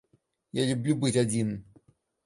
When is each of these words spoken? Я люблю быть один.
Я 0.51 0.65
люблю 0.65 0.95
быть 0.95 1.15
один. 1.15 1.63